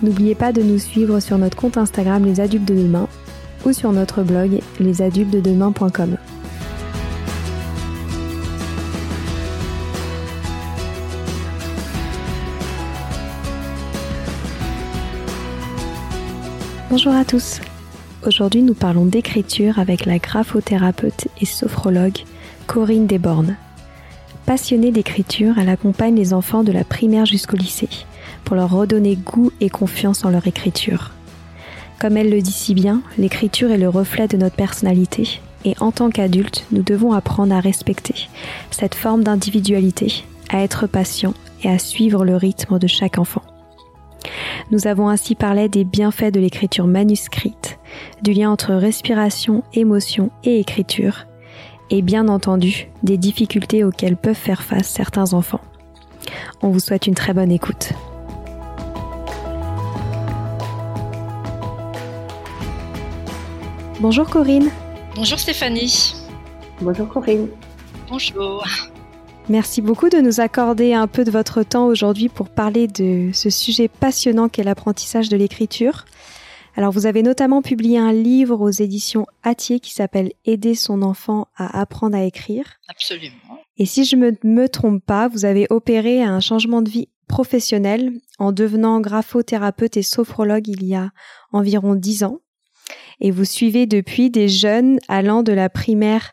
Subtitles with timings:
[0.00, 3.08] N'oubliez pas de nous suivre sur notre compte Instagram Les Adultes de Demain
[3.66, 6.16] ou sur notre blog lesadultesdedemain.com.
[16.90, 17.60] Bonjour à tous.
[18.24, 22.18] Aujourd'hui, nous parlons d'écriture avec la graphothérapeute et sophrologue
[22.68, 23.56] Corinne Desbornes.
[24.46, 27.88] Passionnée d'écriture, elle accompagne les enfants de la primaire jusqu'au lycée
[28.44, 31.12] pour leur redonner goût et confiance en leur écriture.
[32.00, 35.90] Comme elle le dit si bien, l'écriture est le reflet de notre personnalité et en
[35.90, 38.28] tant qu'adultes, nous devons apprendre à respecter
[38.70, 43.42] cette forme d'individualité, à être patient et à suivre le rythme de chaque enfant.
[44.70, 47.78] Nous avons ainsi parlé des bienfaits de l'écriture manuscrite,
[48.22, 51.26] du lien entre respiration, émotion et écriture,
[51.90, 55.60] et bien entendu des difficultés auxquelles peuvent faire face certains enfants.
[56.60, 57.92] On vous souhaite une très bonne écoute.
[64.00, 64.70] Bonjour Corinne.
[65.16, 66.14] Bonjour Stéphanie.
[66.80, 67.48] Bonjour Corinne.
[68.08, 68.64] Bonjour.
[69.48, 73.50] Merci beaucoup de nous accorder un peu de votre temps aujourd'hui pour parler de ce
[73.50, 76.04] sujet passionnant qu'est l'apprentissage de l'écriture.
[76.76, 81.48] Alors vous avez notamment publié un livre aux éditions Atier qui s'appelle Aider son enfant
[81.56, 82.76] à apprendre à écrire.
[82.86, 83.58] Absolument.
[83.78, 87.08] Et si je ne me, me trompe pas, vous avez opéré un changement de vie
[87.26, 91.10] professionnel en devenant graphothérapeute et sophrologue il y a
[91.50, 92.38] environ dix ans
[93.20, 96.32] et vous suivez depuis des jeunes allant de la primaire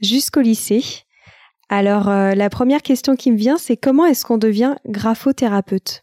[0.00, 0.84] jusqu'au lycée.
[1.68, 6.02] Alors euh, la première question qui me vient, c'est comment est-ce qu'on devient graphothérapeute?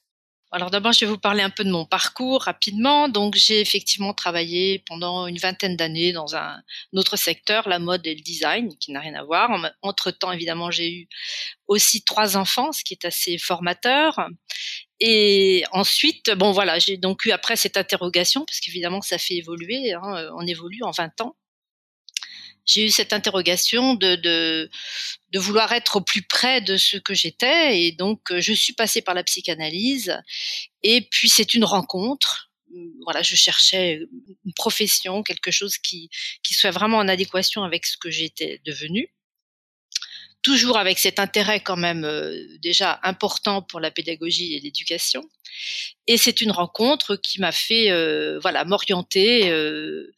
[0.55, 3.09] Alors d'abord, je vais vous parler un peu de mon parcours rapidement.
[3.09, 6.61] Donc j'ai effectivement travaillé pendant une vingtaine d'années dans un,
[6.93, 9.49] autre secteur, la mode et le design, qui n'a rien à voir.
[9.81, 11.09] Entre-temps, évidemment, j'ai eu
[11.65, 14.27] aussi trois enfants, ce qui est assez formateur.
[15.05, 19.91] Et ensuite, bon voilà, j'ai donc eu après cette interrogation, parce qu'évidemment ça fait évoluer,
[19.91, 21.35] hein, on évolue en 20 ans
[22.65, 24.69] j'ai eu cette interrogation de, de,
[25.33, 27.81] de, vouloir être au plus près de ce que j'étais.
[27.81, 30.17] Et donc, euh, je suis passée par la psychanalyse.
[30.81, 32.51] Et puis, c'est une rencontre.
[33.03, 33.99] Voilà, je cherchais
[34.45, 36.09] une profession, quelque chose qui,
[36.41, 39.13] qui soit vraiment en adéquation avec ce que j'étais devenue.
[40.43, 45.23] Toujours avec cet intérêt quand même euh, déjà important pour la pédagogie et l'éducation.
[46.07, 50.13] Et c'est une rencontre qui m'a fait euh, voilà m'orienter euh,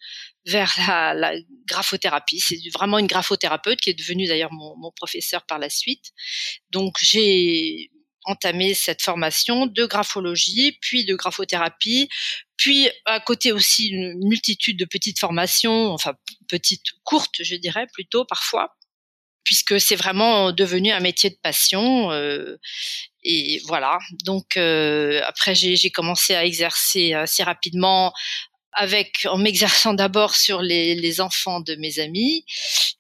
[0.45, 1.33] vers la, la
[1.68, 2.39] graphothérapie.
[2.39, 6.12] C'est vraiment une graphothérapeute qui est devenue d'ailleurs mon, mon professeur par la suite.
[6.71, 7.92] Donc j'ai
[8.25, 12.10] entamé cette formation de graphologie, puis de graphothérapie,
[12.57, 16.13] puis à côté aussi une multitude de petites formations, enfin
[16.48, 18.75] petites, courtes je dirais plutôt parfois,
[19.45, 22.12] puisque c'est vraiment devenu un métier de passion.
[22.12, 22.57] Euh,
[23.24, 24.00] et voilà.
[24.25, 28.12] Donc euh, après j'ai commencé à exercer assez rapidement
[28.75, 32.45] avec en m'exerçant d'abord sur les, les, enfants de mes amis.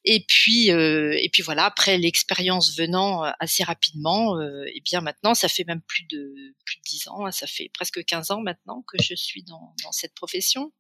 [0.05, 5.01] Et puis euh, et puis voilà après l'expérience venant euh, assez rapidement euh, et bien
[5.01, 6.33] maintenant ça fait même plus de
[6.63, 9.73] plus de dix ans hein, ça fait presque 15 ans maintenant que je suis dans,
[9.83, 10.71] dans cette profession.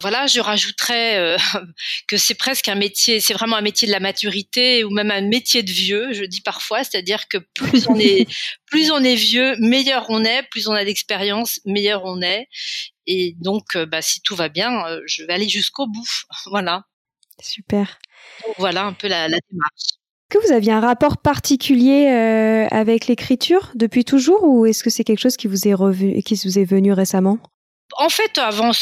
[0.00, 1.36] Voilà, je rajouterais euh,
[2.08, 5.20] que c'est presque un métier, c'est vraiment un métier de la maturité ou même un
[5.20, 8.26] métier de vieux, je dis parfois, c'est-à-dire que plus on est
[8.66, 12.48] plus on est vieux, meilleur on est, plus on a d'expérience, meilleur on est.
[13.06, 16.08] Et donc, euh, bah, si tout va bien, euh, je vais aller jusqu'au bout.
[16.46, 16.84] voilà.
[17.40, 17.98] Super.
[18.58, 19.82] voilà un peu la, la démarche.
[20.30, 22.06] Est-ce que vous aviez un rapport particulier
[22.70, 26.40] avec l'écriture depuis toujours ou est-ce que c'est quelque chose qui vous est revu, qui
[26.42, 27.38] vous est venu récemment?
[27.98, 28.72] En fait, avant,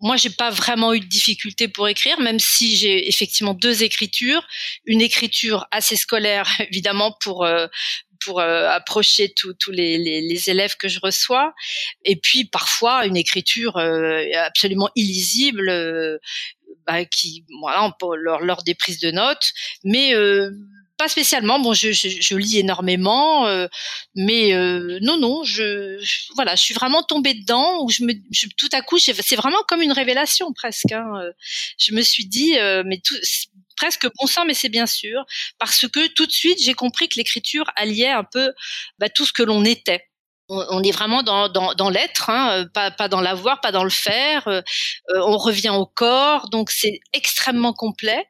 [0.00, 4.46] moi, j'ai pas vraiment eu de difficulté pour écrire, même si j'ai effectivement deux écritures,
[4.84, 7.66] une écriture assez scolaire, évidemment, pour euh,
[8.24, 11.54] pour euh, approcher tous les, les, élèves que je reçois,
[12.04, 15.70] et puis parfois une écriture euh, absolument illisible,
[16.86, 19.52] bah, qui, voilà, lors, lors des prises de notes,
[19.84, 20.14] mais
[21.02, 21.58] pas spécialement.
[21.58, 23.66] Bon, je, je, lis énormément, euh,
[24.14, 25.98] mais euh, non, non, je,
[26.36, 28.12] voilà, je suis vraiment tombée dedans où je me,
[28.56, 30.92] tout à coup, c'est vraiment comme une révélation presque.
[30.92, 31.10] Hein.
[31.20, 31.32] Euh,
[31.78, 32.54] je me suis dit,
[32.86, 33.16] mais tout,
[33.76, 35.24] presque bon mais c'est bien sûr,
[35.58, 38.52] parce que tout de suite, j'ai compris que l'écriture alliait un peu
[38.98, 40.08] bah, tout ce que l'on était
[40.52, 44.46] on, est vraiment dans, dans, l'être, hein, pas, pas dans l'avoir, pas dans le faire.
[44.48, 44.60] Euh,
[45.10, 48.26] euh, on revient au corps, donc c'est extrêmement complet.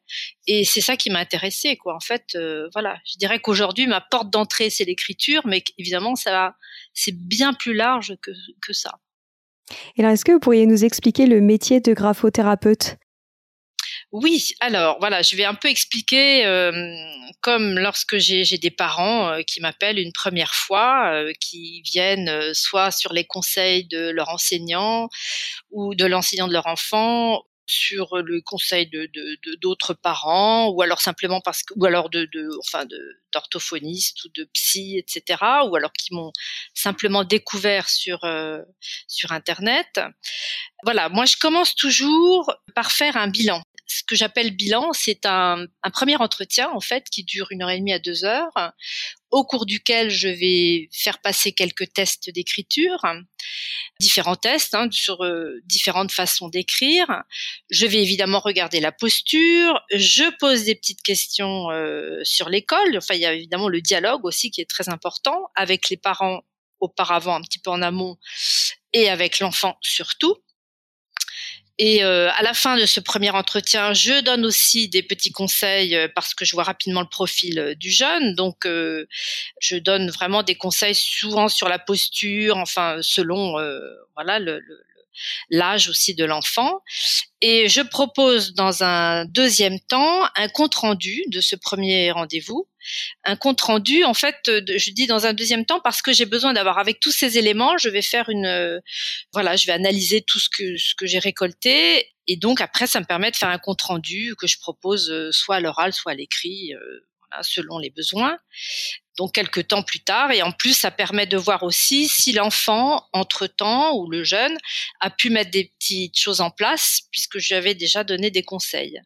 [0.46, 1.94] Et c'est ça qui m'a intéressée, quoi.
[1.94, 6.54] En fait, euh, voilà, je dirais qu'aujourd'hui ma porte d'entrée c'est l'écriture, mais évidemment ça,
[6.94, 8.30] c'est bien plus large que,
[8.60, 8.92] que ça.
[9.96, 12.96] Et alors, est-ce que vous pourriez nous expliquer le métier de graphothérapeute?
[14.12, 16.70] Oui, alors voilà, je vais un peu expliquer, euh,
[17.40, 22.90] comme lorsque j'ai des parents euh, qui m'appellent une première fois, euh, qui viennent soit
[22.90, 25.08] sur les conseils de leur enseignant
[25.70, 29.08] ou de l'enseignant de leur enfant, sur le conseil de
[29.62, 32.84] d'autres parents, ou alors simplement parce que, ou alors de, de enfin
[33.32, 36.32] d'orthophonistes ou de psy, etc., ou alors qui m'ont
[36.74, 38.20] simplement découvert sur
[39.06, 40.00] sur internet.
[40.84, 43.62] Voilà, moi je commence toujours par faire un bilan
[43.92, 47.78] ce que j'appelle bilan, c'est un, premier entretien en fait qui dure une heure et
[47.78, 48.72] demie à deux heures,
[49.30, 53.04] au cours duquel je vais faire passer quelques tests d'écriture,
[54.00, 57.06] différents tests hein, sur euh, différentes façons d'écrire.
[57.70, 59.80] Je vais évidemment regarder la posture.
[59.92, 62.96] Je pose des petites questions euh, sur l'école.
[62.96, 66.42] Enfin, il y a évidemment le dialogue aussi qui est très important avec les parents
[66.80, 68.16] auparavant, un petit peu en amont,
[68.92, 70.36] et avec l'enfant surtout.
[71.78, 75.96] Et euh, à la fin de ce premier entretien, je donne aussi des petits conseils
[75.96, 78.34] euh, parce que je vois rapidement le profil euh, du jeune.
[78.34, 83.52] Donc, je donne vraiment des conseils souvent sur la posture, enfin selon
[84.14, 84.60] voilà le,
[85.50, 86.80] l'âge aussi de l'enfant.
[87.40, 92.68] Et je propose dans un deuxième temps un compte rendu de ce premier rendez-vous.
[93.24, 96.52] Un compte rendu, en fait, je dis dans un deuxième temps parce que j'ai besoin
[96.52, 98.80] d'avoir avec tous ces éléments, je vais faire une,
[99.32, 103.00] voilà, je vais analyser tout ce que ce que j'ai récolté et donc après ça
[103.00, 106.12] me permet de faire un compte rendu que je propose euh, soit à l'oral, soit
[106.12, 107.00] à l'écrit, euh,
[107.42, 108.36] selon les besoins
[109.18, 110.30] donc quelques temps plus tard.
[110.32, 114.56] Et en plus, ça permet de voir aussi si l'enfant, entre-temps, ou le jeune,
[115.00, 119.00] a pu mettre des petites choses en place, puisque j'avais déjà donné des conseils.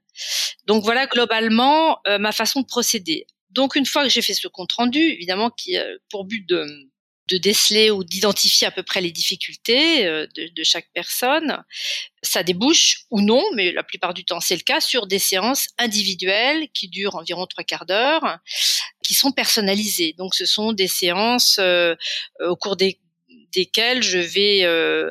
[0.67, 3.26] Donc voilà globalement euh, ma façon de procéder.
[3.50, 6.67] Donc une fois que j'ai fait ce compte rendu, évidemment qui a pour but de
[7.28, 11.62] de déceler ou d'identifier à peu près les difficultés euh, de, chaque personne.
[12.23, 15.69] Ça débouche ou non, mais la plupart du temps c'est le cas, sur des séances
[15.79, 18.39] individuelles qui durent environ trois quarts d'heure,
[19.03, 20.15] qui sont personnalisées.
[20.19, 21.94] Donc ce sont des séances euh,
[22.41, 23.01] au cours des
[23.53, 25.10] desquelles je vais euh,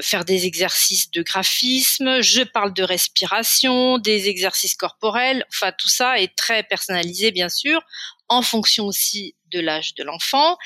[0.00, 6.20] faire des exercices de graphisme, je parle de respiration, des exercices corporels, enfin tout ça
[6.20, 7.82] est très personnalisé bien sûr,
[8.28, 10.56] en fonction aussi de l'âge de l'enfant.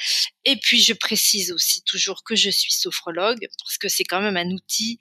[0.45, 4.37] Et puis je précise aussi toujours que je suis sophrologue parce que c'est quand même
[4.37, 4.99] un outil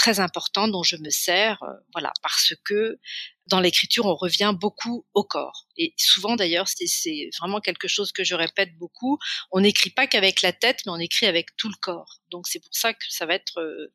[0.00, 2.98] très important dont je me sers, euh, voilà, parce que
[3.46, 5.66] dans l'écriture on revient beaucoup au corps.
[5.76, 9.18] Et souvent d'ailleurs c'est vraiment quelque chose que je répète beaucoup.
[9.52, 12.20] On n'écrit pas qu'avec la tête, mais on écrit avec tout le corps.
[12.30, 13.92] Donc c'est pour ça que ça va être, euh,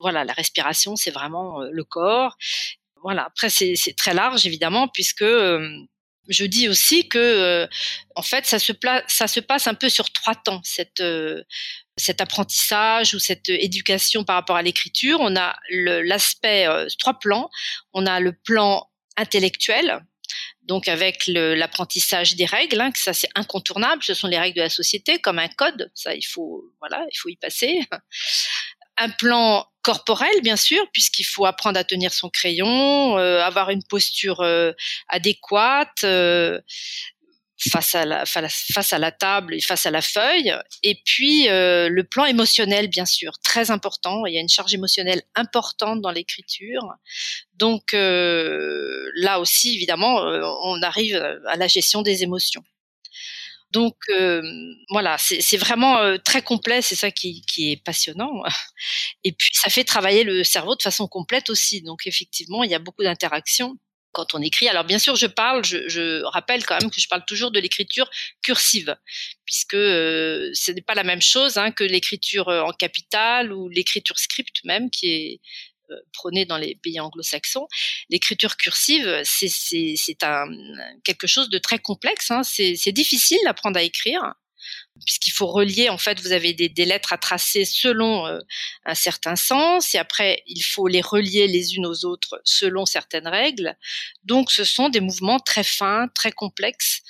[0.00, 2.36] voilà, la respiration c'est vraiment euh, le corps.
[3.02, 3.24] Voilà.
[3.26, 5.24] Après c'est très large évidemment puisque
[6.28, 7.66] je dis aussi que, euh,
[8.14, 8.72] en fait, ça se,
[9.08, 11.42] ça se passe un peu sur trois temps, cette, euh,
[11.96, 15.18] cet apprentissage ou cette éducation par rapport à l'écriture.
[15.20, 17.50] On a l'aspect, euh, trois plans.
[17.92, 20.00] On a le plan intellectuel,
[20.62, 24.02] donc avec l'apprentissage des règles, hein, que ça c'est incontournable.
[24.02, 25.90] Ce sont les règles de la société, comme un code.
[25.94, 27.80] Ça, il faut, voilà, il faut y passer.
[28.98, 33.82] Un plan corporel, bien sûr, puisqu'il faut apprendre à tenir son crayon, euh, avoir une
[33.82, 34.72] posture euh,
[35.08, 36.04] adéquate.
[36.04, 36.60] Euh,
[37.70, 40.54] face à la face à la table et face à la feuille.
[40.82, 44.26] Et puis euh, le plan émotionnel bien sûr très important.
[44.26, 46.82] Il y a une charge émotionnelle importante dans l'écriture.
[47.54, 52.64] Donc euh, là aussi évidemment euh, on arrive à la gestion des émotions
[53.72, 53.96] donc
[54.90, 58.42] voilà, c'est vraiment très complet, c'est ça qui, est passionnant.
[59.24, 61.82] Et puis ça fait travailler le cerveau de façon complète aussi.
[61.82, 63.76] Donc effectivement, il y a beaucoup d'interactions
[64.12, 64.68] quand on écrit.
[64.68, 68.08] Alors bien sûr, je parle, je, rappelle quand même que je parle toujours de l'écriture
[68.42, 68.94] cursive,
[69.44, 73.68] puisque euh, ce n'est pas la même chose hein, que l'écriture euh, en capital ou
[73.68, 75.38] l'écriture script même, qui est euh,
[76.12, 77.66] prônée dans les pays anglo-saxons.
[78.10, 80.16] L'écriture cursive, c'est
[81.04, 82.30] quelque chose de très complexe.
[82.30, 82.42] Hein.
[82.44, 84.34] C'est difficile d'apprendre à écrire
[85.04, 88.38] puisqu'il faut relier, en fait, vous avez des, des lettres à tracer selon euh,
[88.84, 93.26] un certain sens, et après, il faut les relier les unes aux autres selon certaines
[93.26, 93.76] règles.
[94.24, 97.02] Donc, ce sont des mouvements très fins, très complexes,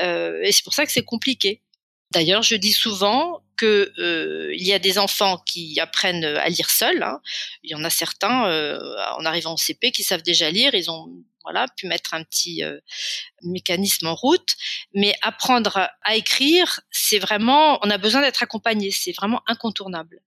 [0.00, 1.62] euh, et c'est pour ça que c'est compliqué.
[2.12, 6.70] D'ailleurs, je dis souvent que euh, il y a des enfants qui apprennent à lire
[6.70, 7.02] seuls.
[7.02, 7.20] Hein.
[7.62, 8.78] Il y en a certains, euh,
[9.16, 10.74] en arrivant au CP, qui savent déjà lire.
[10.74, 11.08] Ils ont
[11.44, 12.78] voilà, pu mettre un petit euh,
[13.42, 14.56] mécanisme en route.
[14.94, 20.20] Mais apprendre à écrire, c'est vraiment, on a besoin d'être accompagné, c'est vraiment incontournable.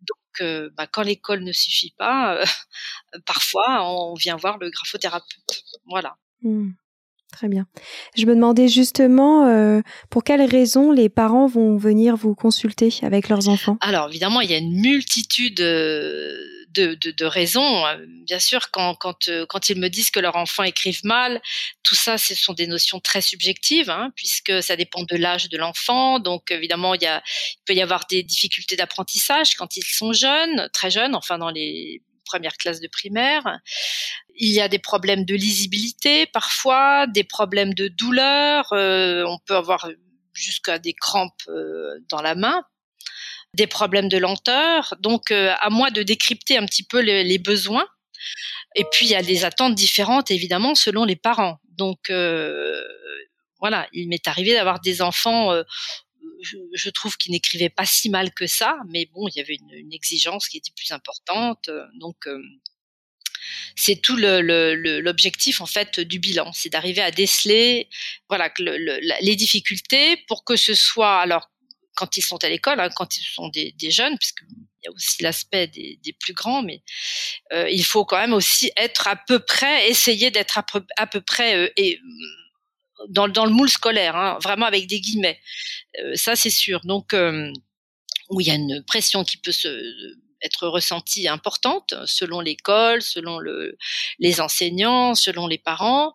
[0.00, 2.42] Donc, euh, bah, quand l'école ne suffit pas,
[3.26, 5.64] parfois on vient voir le graphothérapeute.
[5.86, 6.16] Voilà.
[6.42, 6.72] Mmh.
[7.32, 7.66] Très bien.
[8.16, 13.48] Je me demandais justement pour quelles raisons les parents vont venir vous consulter avec leurs
[13.48, 13.78] enfants?
[13.80, 15.56] Alors évidemment, il y a une multitude
[16.72, 17.84] de, de, de raisons.
[18.26, 21.40] Bien sûr, quand, quand, euh, quand ils me disent que leurs enfants écrivent mal,
[21.82, 25.58] tout ça, ce sont des notions très subjectives, hein, puisque ça dépend de l'âge de
[25.58, 26.18] l'enfant.
[26.18, 27.22] Donc, évidemment, il, y a,
[27.54, 31.50] il peut y avoir des difficultés d'apprentissage quand ils sont jeunes, très jeunes, enfin dans
[31.50, 33.60] les premières classes de primaire.
[34.36, 38.72] Il y a des problèmes de lisibilité parfois, des problèmes de douleur.
[38.72, 39.88] Euh, on peut avoir
[40.32, 42.62] jusqu'à des crampes euh, dans la main
[43.54, 44.94] des problèmes de lenteur.
[45.00, 47.86] Donc, euh, à moi de décrypter un petit peu les, besoins.
[48.74, 51.58] Et puis, il y a des attentes différentes, évidemment, selon les parents.
[51.76, 52.10] Donc,
[53.60, 55.52] voilà, il m'est arrivé d'avoir des enfants,
[56.42, 59.92] je, trouve, qui n'écrivaient pas si mal que ça, mais bon, il y avait une,
[59.92, 61.70] exigence qui était plus importante.
[61.94, 62.26] Donc,
[63.76, 67.88] c'est tout l'objectif en fait du bilan, c'est d'arriver à déceler
[68.28, 71.52] voilà les difficultés pour que ce soit alors
[71.94, 74.46] quand ils sont à l'école, hein, quand ils sont des, jeunes, puisqu'il
[74.84, 76.82] y a aussi l'aspect des, plus grands, mais
[77.52, 80.62] euh, il faut quand même aussi être à peu près, essayer d'être à
[81.06, 82.00] peu, près euh, et
[83.08, 85.40] dans, le moule scolaire, hein, vraiment avec des guillemets.
[86.00, 86.80] Euh, ça, c'est sûr.
[86.84, 87.52] Donc, euh,
[88.30, 93.38] où il y a une pression qui peut se être ressentie importante selon l'école, selon
[93.38, 93.78] le,
[94.18, 96.12] les enseignants, selon les parents.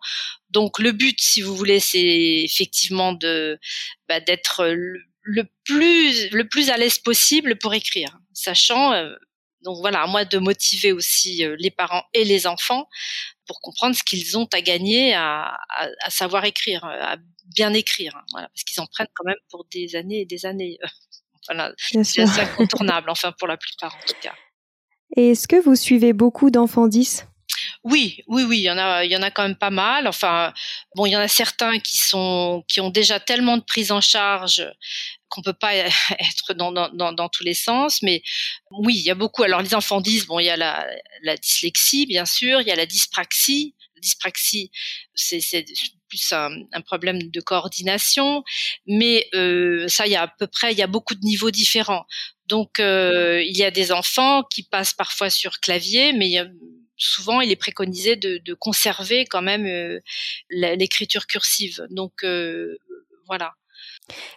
[0.50, 3.58] Donc le but, si vous voulez, c'est effectivement de
[4.06, 4.66] bah, d'être
[5.22, 9.14] le plus le plus à l'aise possible pour écrire, sachant euh,
[9.64, 12.86] donc voilà à moi de motiver aussi les parents et les enfants
[13.48, 18.24] pour comprendre ce qu'ils ont à gagner à, à, savoir écrire, à bien écrire, hein,
[18.30, 20.78] voilà, parce qu'ils en prennent quand même pour des années et des années.
[21.48, 24.34] voilà, c'est incontournable, enfin pour la plupart en tout cas.
[25.16, 27.26] Et est-ce que vous suivez beaucoup d'enfants 10
[27.90, 30.06] oui, oui, oui, il y en a, il y en a quand même pas mal.
[30.06, 30.52] Enfin,
[30.94, 34.00] bon, il y en a certains qui sont, qui ont déjà tellement de prise en
[34.00, 34.66] charge
[35.28, 38.22] qu'on peut pas être dans, dans, dans, tous les sens, mais
[38.70, 39.42] oui, il y a beaucoup.
[39.42, 40.86] Alors les enfants disent, bon, il y a la,
[41.22, 43.74] la dyslexie, bien sûr, il y a la dyspraxie.
[43.96, 44.70] La dyspraxie,
[45.14, 45.64] c'est
[46.08, 48.42] plus un, un, problème de coordination,
[48.86, 51.50] mais euh, ça, il y a à peu près, il y a beaucoup de niveaux
[51.50, 52.06] différents.
[52.46, 56.38] Donc, euh, il y a des enfants qui passent parfois sur clavier, mais il y
[56.38, 56.46] a,
[56.98, 60.00] souvent il est préconisé de, de conserver quand même euh,
[60.50, 61.86] l'écriture cursive.
[61.90, 62.76] Donc euh,
[63.26, 63.54] voilà.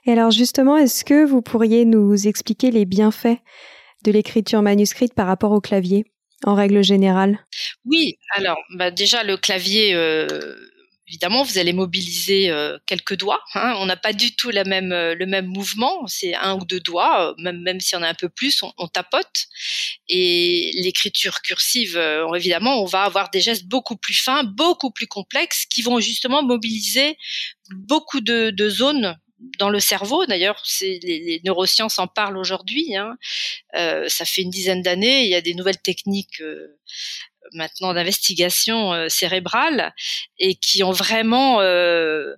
[0.05, 3.39] Et alors justement, est-ce que vous pourriez nous expliquer les bienfaits
[4.03, 6.05] de l'écriture manuscrite par rapport au clavier,
[6.45, 7.45] en règle générale?
[7.85, 10.55] Oui, alors bah déjà le clavier, euh,
[11.11, 13.43] évidemment, vous allez mobiliser euh, quelques doigts.
[13.53, 13.75] Hein.
[13.79, 16.07] On n'a pas du tout même, euh, le même mouvement.
[16.07, 19.47] C'est un ou deux doigts, même, même si on a un peu plus, on, tapote.
[20.07, 21.97] Et l'écriture cursive,
[22.35, 26.43] évidemment, on va avoir des gestes beaucoup plus fins, beaucoup plus complexes, qui vont justement
[26.43, 27.17] mobiliser
[27.71, 29.17] beaucoup de, zones
[29.59, 30.25] dans le cerveau.
[30.25, 32.95] D'ailleurs, les, les, neurosciences en parlent aujourd'hui.
[32.95, 33.17] Hein.
[33.75, 35.23] Euh, ça fait une dizaine d'années.
[35.23, 36.77] Il y a des nouvelles techniques euh,
[37.53, 39.93] maintenant d'investigation euh, cérébrale
[40.38, 42.33] et qui ont vraiment euh,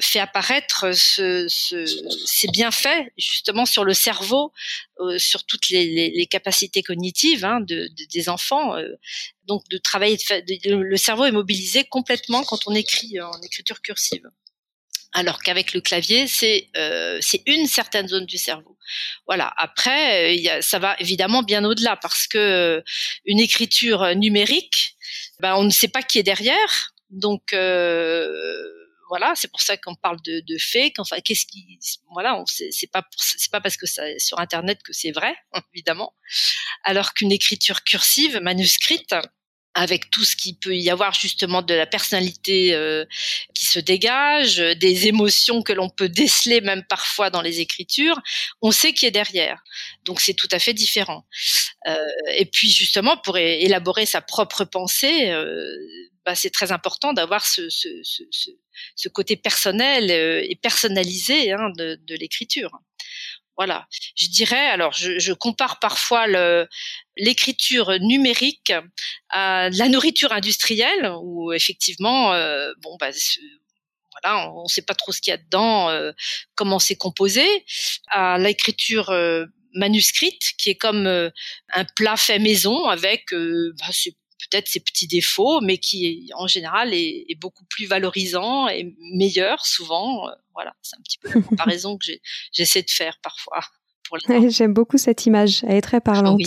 [0.00, 1.86] fait apparaître ce, ce,
[2.26, 4.52] ces bienfaits justement sur le cerveau,
[5.00, 8.74] euh, sur toutes les, les, capacités cognitives hein, de, de, des enfants.
[9.44, 14.26] donc de travailler, de, le cerveau est mobilisé complètement quand on écrit en écriture cursive.
[15.12, 18.76] alors qu'avec le clavier, c'est euh, c'est une certaine zone du cerveau.
[19.26, 19.52] Voilà.
[19.56, 22.82] Après, a, ça va évidemment bien au-delà parce que
[23.24, 24.96] une écriture numérique,
[25.40, 27.52] ben, on ne sait pas qui est derrière, donc
[29.10, 31.00] voilà, c'est pour ça qu'on parle de, faits.
[31.00, 31.78] Enfin, qu'est-ce qui,
[32.12, 35.34] voilà, c'est pas c'est pas parce que c'est sur internet que c'est vrai,
[35.74, 36.14] évidemment.
[36.84, 39.12] Alors qu'une écriture cursive, manuscrite,
[39.74, 43.04] avec tout ce qui peut y avoir justement de la personnalité euh,
[43.54, 48.20] qui se dégage, des émotions que l'on peut déceler même parfois dans les écritures,
[48.62, 49.62] on sait qui est derrière.
[50.04, 51.24] Donc c'est tout à fait différent.
[51.86, 51.96] Euh,
[52.34, 55.64] et puis justement pour élaborer sa propre pensée, euh,
[56.24, 58.22] bah, c'est très important d'avoir ce, ce, ce,
[58.94, 62.70] ce, côté personnel euh, et personnalisé hein, de, de l'écriture.
[63.60, 63.86] Voilà.
[64.16, 66.26] Je dirais, alors, je, compare parfois
[67.18, 68.72] l'écriture numérique
[69.28, 73.10] à la nourriture industrielle, où effectivement, euh, bon, bah,
[74.12, 76.12] voilà, on ne sait pas trop ce qu'il y a dedans, euh,
[76.54, 77.44] comment c'est composé,
[78.06, 83.90] à l'écriture euh, manuscrite, qui est comme un plat fait maison avec bah,
[84.50, 89.64] peut-être ses petits défauts, mais qui en général est, est, beaucoup plus valorisant et meilleur
[89.64, 90.28] souvent.
[90.28, 92.06] Euh, voilà, c'est un petit peu la comparaison que
[92.52, 93.60] j'essaie de faire parfois.
[94.48, 96.40] J'aime beaucoup cette image, elle est très parlante.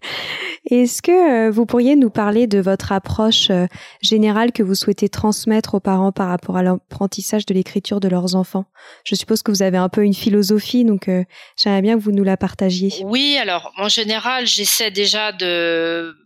[0.70, 3.66] Est-ce que euh, vous pourriez nous parler de votre approche euh,
[4.02, 8.34] générale que vous souhaitez transmettre aux parents par rapport à l'apprentissage de l'écriture de leurs
[8.34, 8.64] enfants?
[9.04, 11.08] Je suppose que vous avez un peu une philosophie, donc
[11.56, 12.92] j'aimerais bien que vous nous la partagiez.
[13.04, 16.16] Oui, alors en général, j'essaie déjà de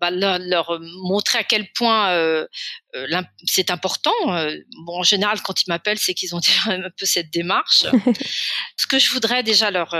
[0.00, 2.46] bah, leur, montrer à quel point euh,
[2.94, 4.14] euh c'est important.
[4.28, 7.86] Euh, bon, en général, quand ils m'appellent, c'est qu'ils ont déjà un peu cette démarche.
[8.76, 9.94] Ce que je voudrais déjà leur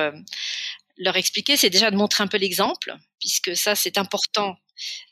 [0.99, 4.57] leur expliquer, c'est déjà de montrer un peu l'exemple, puisque ça, c'est important.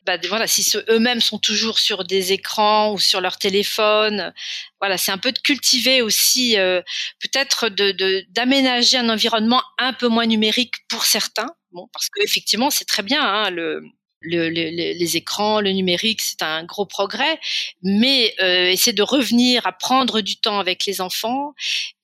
[0.05, 4.33] Bah, voilà, si eux-mêmes sont toujours sur des écrans ou sur leur téléphone,
[4.81, 6.83] voilà, c'est un peu de cultiver aussi, euh,
[7.21, 11.49] peut-être de d'aménager un environnement un peu moins numérique pour certains.
[11.73, 13.83] Bon, parce que effectivement, c'est très bien hein, le
[14.20, 17.38] le, les écrans, le numérique, c'est un gros progrès,
[17.82, 21.54] mais euh, essayer de revenir à prendre du temps avec les enfants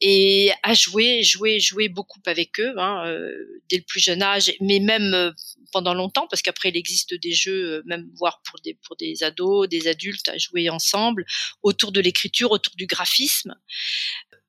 [0.01, 4.53] et à jouer, jouer, jouer beaucoup avec eux hein, euh, dès le plus jeune âge,
[4.61, 5.31] mais même euh,
[5.71, 9.23] pendant longtemps, parce qu'après il existe des jeux, euh, même voire pour des pour des
[9.23, 11.25] ados, des adultes, à jouer ensemble
[11.63, 13.55] autour de l'écriture, autour du graphisme.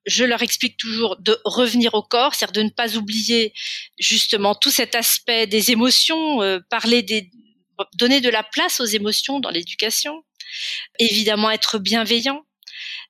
[0.05, 3.53] Je leur explique toujours de revenir au corps, c'est-à-dire de ne pas oublier
[3.99, 7.29] justement tout cet aspect des émotions, parler des,
[7.95, 10.23] donner de la place aux émotions dans l'éducation,
[10.99, 12.45] évidemment être bienveillant.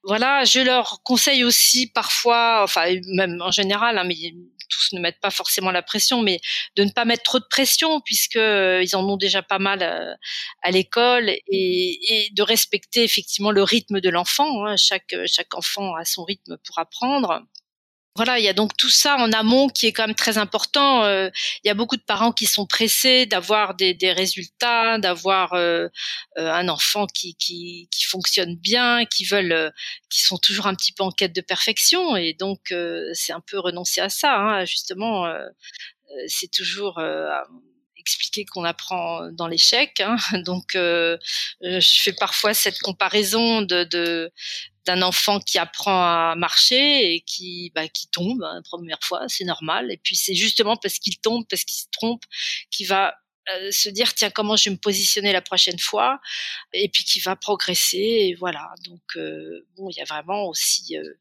[0.04, 4.16] Voilà, je leur conseille aussi parfois, enfin même en général, hein, mais
[4.70, 6.40] tous ne mettent pas forcément la pression, mais
[6.76, 9.84] de ne pas mettre trop de pression puisque euh, ils en ont déjà pas mal
[9.84, 10.14] euh,
[10.62, 14.66] à, l'école et, de respecter effectivement le rythme de l'enfant.
[14.66, 14.76] Hein.
[14.78, 17.44] Chaque chaque enfant a son rythme pour apprendre.
[18.16, 21.04] Voilà, il y a donc tout ça en amont qui est quand même très important.
[21.04, 21.32] Euh,
[21.64, 25.88] il y a beaucoup de parents qui sont pressés d'avoir des, des, résultats, d'avoir euh,
[26.38, 29.74] euh, un enfant qui, qui, qui, fonctionne bien, qui veulent,
[30.10, 32.72] qui sont toujours un petit peu en quête de perfection, et donc
[33.14, 34.36] c'est un peu renoncer à ça.
[34.38, 35.26] Hein, justement,
[36.28, 37.02] c'est toujours
[38.04, 40.00] expliquer qu'on apprend dans l'échec.
[40.00, 40.18] Hein.
[40.46, 41.18] Donc, euh,
[41.62, 44.32] je fais parfois cette comparaison de,
[44.86, 49.22] d'un enfant qui apprend à marcher et qui bah, qui tombe hein, la première fois,
[49.28, 49.92] c'est normal.
[49.92, 52.24] Et puis c'est justement parce qu'il tombe, parce qu'il se trompe,
[52.70, 53.16] qu'il va
[53.50, 56.22] euh, se dire tiens comment je vais me positionner la prochaine fois
[56.72, 60.98] et puis qui va progresser et voilà donc euh, bon il y a vraiment aussi
[60.98, 61.14] euh,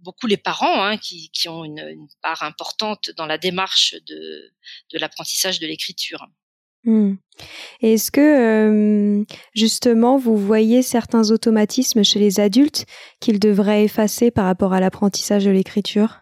[0.00, 4.52] beaucoup les parents hein, qui, qui, ont une, une, part importante dans la démarche de,
[4.92, 6.26] de l'apprentissage de l'écriture.
[6.84, 7.14] Hmm.
[7.82, 9.24] Est-ce que euh,
[9.54, 12.86] justement vous voyez certains automatismes chez les adultes
[13.20, 16.20] qu'ils devraient effacer par rapport à l'apprentissage de l'écriture?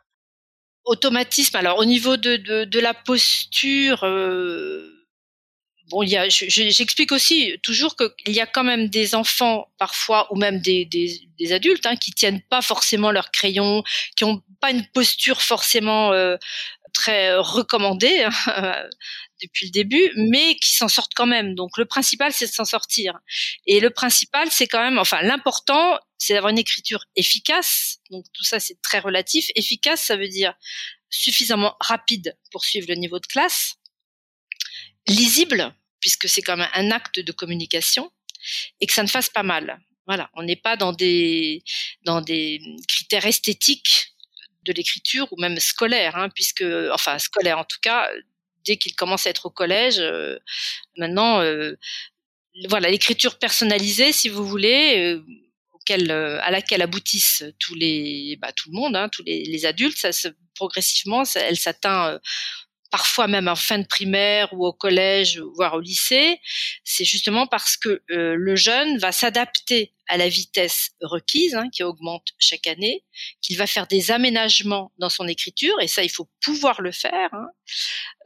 [0.85, 1.57] Automatisme.
[1.57, 4.96] Alors au niveau de, de, de la posture, euh,
[5.91, 10.33] bon, il y a, j'explique aussi toujours qu'il y a quand même des enfants parfois
[10.33, 13.83] ou même des, des, des adultes hein, qui tiennent pas forcément leur crayon,
[14.17, 16.37] qui ont pas une posture forcément euh,
[16.93, 18.89] très recommandée hein,
[19.43, 21.55] depuis le début, mais qui s'en sortent quand même.
[21.55, 23.19] Donc le principal, c'est de s'en sortir.
[23.67, 27.99] Et le principal, c'est quand même, enfin l'important, c'est d'avoir une écriture efficace.
[28.11, 29.49] Donc tout ça, c'est très relatif.
[29.55, 30.55] Efficace, ça veut dire
[31.11, 33.77] suffisamment rapide pour suivre le niveau de classe
[35.09, 38.11] lisible, puisque c'est comme un acte de communication,
[38.81, 39.81] et que ça ne fasse pas mal.
[40.07, 41.65] Voilà, on n'est pas dans des
[42.05, 44.15] dans des critères esthétiques
[44.63, 48.09] de l'écriture ou même scolaire, hein, puisque enfin scolaire en tout cas,
[48.65, 50.39] dès qu'il commence à être au collège, euh,
[50.97, 51.75] maintenant, euh,
[52.69, 58.77] voilà, l'écriture personnalisée, si vous voulez, euh, à laquelle aboutissent tous les, bah, tout le
[58.77, 62.19] monde, hein, tous les, les, adultes, ça se, progressivement, elle s'atteint
[62.91, 66.41] parfois même en fin de primaire ou au collège, voire au lycée,
[66.85, 71.83] c'est justement parce que euh, le jeune va s'adapter à la vitesse requise, hein, qui
[71.83, 73.05] augmente chaque année,
[73.43, 77.29] qu'il va faire des aménagements dans son écriture, et ça, il faut pouvoir le faire.
[77.33, 77.49] Hein.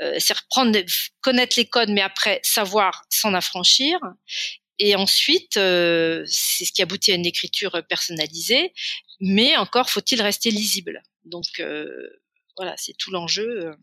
[0.02, 0.78] Euh, c'est reprendre,
[1.22, 3.98] connaître les codes, mais après savoir s'en affranchir.
[4.78, 8.72] Et ensuite, euh, c'est ce qui aboutit à une écriture personnalisée,
[9.20, 11.02] mais encore faut-il rester lisible.
[11.24, 11.62] Donc
[12.56, 13.74] voilà, c'est tout l'enjeu.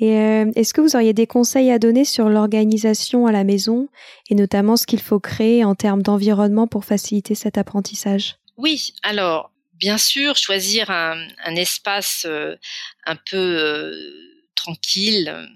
[0.00, 3.88] Euh, est-ce que vous auriez des conseils à donner sur l'organisation à la maison
[4.30, 8.36] et notamment ce qu'il faut créer en termes d'environnement pour faciliter cet apprentissage?
[8.56, 12.56] Oui, alors bien sûr, choisir un, espace euh,
[13.04, 13.92] un peu euh,
[14.54, 15.48] tranquille,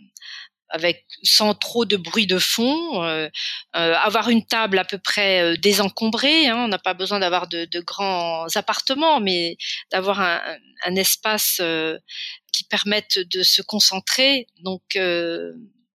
[0.68, 3.29] avec sans trop de bruit de fond, euh,
[3.76, 6.48] euh, avoir une table à peu près euh, désencombrée.
[6.48, 9.57] Hein, on n'a pas besoin d'avoir de, de, grands appartements, mais
[9.90, 10.40] d'avoir un,
[10.85, 11.61] un, espace
[12.52, 14.46] qui permette de se concentrer.
[14.62, 14.83] Donc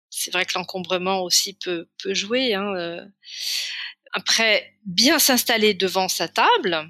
[0.10, 2.53] c'est vrai que l'encombrement aussi peut, peut jouer.
[2.53, 3.05] Hein,
[4.13, 6.89] après, bien s'installer devant sa table,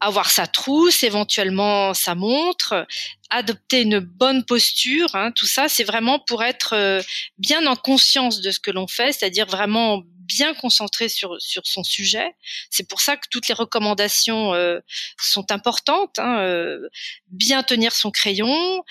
[0.00, 2.86] avoir sa trousse, éventuellement sa montre,
[3.28, 5.14] adopter une bonne posture.
[5.14, 7.02] Hein, tout ça, c'est vraiment pour être euh,
[7.38, 11.82] bien en conscience de ce que l'on fait, c'est-à-dire vraiment bien concentré sur sur son
[11.84, 12.34] sujet.
[12.70, 14.80] C'est pour ça que toutes les recommandations euh,
[15.20, 16.18] sont importantes.
[16.18, 16.88] Hein, euh,
[17.28, 18.82] bien tenir son crayon,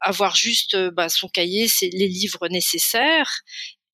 [0.00, 3.40] avoir juste bah, son cahier, c'est les livres nécessaires.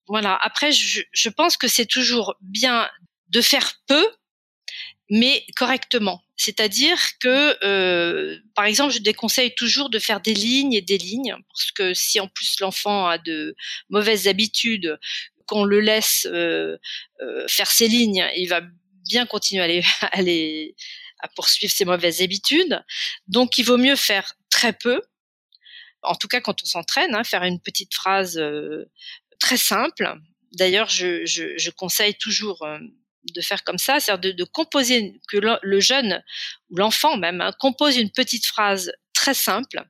[0.08, 0.38] Voilà.
[0.42, 2.88] Après, je, je pense que c'est toujours bien
[3.28, 4.06] de faire peu
[5.12, 6.24] mais correctement.
[6.38, 11.36] C'est-à-dire que, euh, par exemple, je déconseille toujours de faire des lignes et des lignes,
[11.50, 13.54] parce que si en plus l'enfant a de
[13.90, 14.98] mauvaises habitudes,
[15.44, 16.78] qu'on le laisse euh,
[17.20, 18.62] euh, faire ses lignes, il va
[19.06, 20.74] bien continuer à les,
[21.20, 22.82] à à poursuivre ses mauvaises habitudes.
[23.28, 25.02] Donc, il vaut mieux faire très peu.
[26.00, 28.42] En tout cas, quand on s'entraîne, hein, faire une petite phrase
[29.38, 30.14] très simple.
[30.52, 32.66] D'ailleurs, je, je, je conseille toujours
[33.34, 36.22] de faire comme ça, c'est-à-dire de, composer, que le, jeune
[36.70, 39.84] ou l'enfant même hein, compose une petite phrase très simple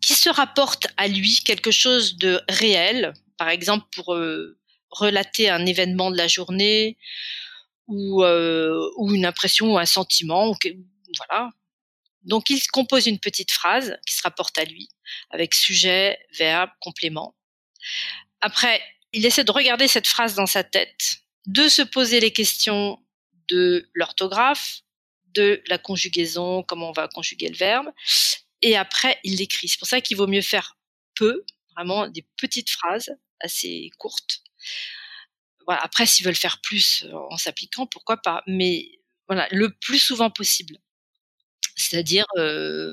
[0.00, 4.58] qui se rapporte à lui quelque chose de réel, par exemple pour euh,
[4.90, 6.96] relater un événement de la journée
[7.86, 10.54] ou, euh, ou une impression ou un sentiment,
[11.16, 11.50] voilà.
[12.22, 14.88] Donc il compose une petite phrase qui se rapporte à lui
[15.30, 17.34] avec sujet, verbe, complément.
[18.40, 18.80] Après,
[19.12, 21.20] il essaie de regarder cette phrase dans sa tête
[21.50, 22.98] de se poser les questions
[23.48, 24.82] de l'orthographe,
[25.34, 27.88] de la conjugaison, comment on va conjuguer le verbe,
[28.62, 29.68] et après il l'écrit.
[29.68, 30.76] C'est pour ça qu'il vaut mieux faire
[31.14, 33.10] peu, vraiment des petites phrases
[33.40, 34.42] assez courtes.
[35.66, 35.82] Voilà.
[35.82, 40.76] Après, s'ils veulent faire plus en s'appliquant, pourquoi pas Mais voilà, le plus souvent possible.
[41.76, 42.92] C'est-à-dire, euh,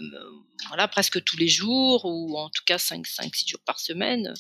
[0.68, 4.34] voilà, presque tous les jours ou en tout cas 5, 5 6 jours par semaine,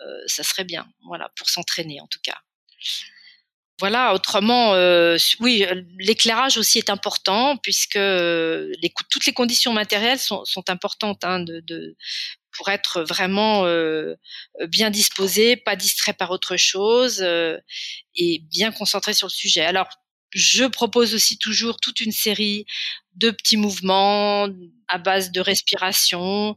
[0.00, 0.88] euh, ça serait bien.
[1.06, 2.40] Voilà, pour s'entraîner en tout cas.
[3.78, 5.64] Voilà, autrement, euh, oui,
[6.00, 8.72] l'éclairage aussi est important puisque euh,
[9.08, 11.44] toutes les conditions matérielles sont, sont importantes hein,
[12.52, 14.16] pour être vraiment euh,
[14.66, 17.56] bien disposé, pas distrait par autre chose euh,
[18.16, 19.64] et bien concentré sur le sujet.
[19.64, 19.88] Alors,
[20.34, 22.66] je propose aussi toujours toute une série
[23.14, 24.48] de petits mouvements
[24.88, 26.56] à base de respiration.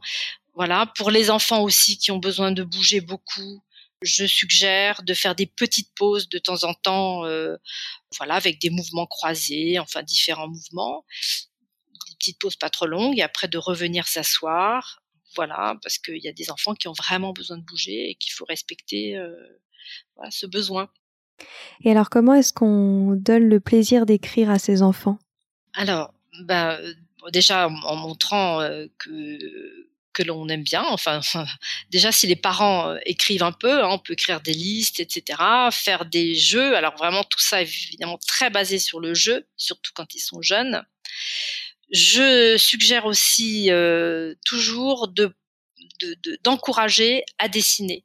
[0.54, 3.62] Voilà, pour les enfants aussi qui ont besoin de bouger beaucoup,
[4.02, 7.56] je suggère de faire des petites pauses de temps en temps, euh,
[8.16, 11.04] voilà, avec des mouvements croisés, enfin différents mouvements,
[12.08, 15.02] des petites pauses pas trop longues, et après de revenir s'asseoir,
[15.36, 18.32] voilà, parce qu'il y a des enfants qui ont vraiment besoin de bouger et qu'il
[18.32, 19.34] faut respecter euh,
[20.16, 20.88] voilà, ce besoin.
[21.82, 25.18] Et alors, comment est-ce qu'on donne le plaisir d'écrire à ses enfants?
[25.74, 26.12] Alors,
[26.44, 26.78] ben,
[27.32, 30.84] déjà en, montrant euh, que que l'on aime bien.
[30.88, 31.20] Enfin,
[31.90, 35.38] déjà, si les parents euh, écrivent un peu, hein, on peut écrire des listes, etc.,
[35.70, 36.76] faire des jeux.
[36.76, 40.42] Alors vraiment, tout ça est évidemment très basé sur le jeu, surtout quand ils sont
[40.42, 40.84] jeunes.
[41.90, 45.34] Je suggère aussi euh, toujours de
[46.42, 48.04] d'encourager de, à dessiner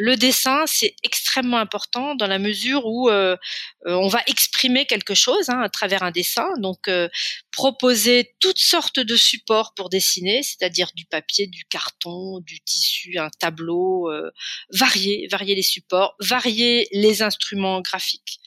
[0.00, 3.36] le dessin, c'est extrêmement important dans la mesure où euh,
[3.86, 6.48] euh, on va exprimer quelque chose hein, à travers un dessin.
[6.56, 7.10] Donc, euh,
[7.52, 13.28] proposer toutes sortes de supports pour dessiner, c'est-à-dire du papier, du carton, du tissu, un
[13.38, 14.10] tableau,
[14.72, 18.40] varier, varier les supports, varier les instruments graphiques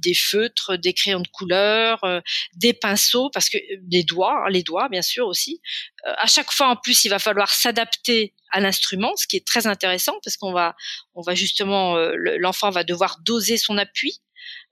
[0.00, 2.20] des feutres, des crayons de couleur, euh,
[2.54, 5.60] des pinceaux, parce que euh, des doigts, hein, les doigts bien sûr aussi.
[6.06, 9.46] Euh, à chaque fois en plus, il va falloir s'adapter à l'instrument, ce qui est
[9.46, 10.74] très intéressant parce qu'on va,
[11.14, 11.96] on va justement,
[12.38, 14.20] l'enfant va devoir doser son appui.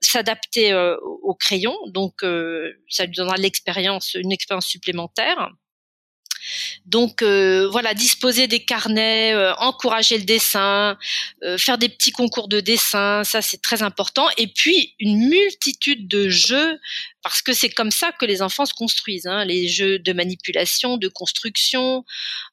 [0.01, 2.15] s'adapter au crayon, donc
[2.89, 5.49] ça lui donnera l'expérience, une expérience supplémentaire.
[6.85, 10.97] Donc euh, voilà, disposer des carnets, euh, encourager le dessin,
[11.43, 14.27] euh, faire des petits concours de dessin, ça c'est très important.
[14.37, 16.79] Et puis une multitude de jeux,
[17.21, 19.27] parce que c'est comme ça que les enfants se construisent.
[19.27, 22.05] Hein, les jeux de manipulation, de construction.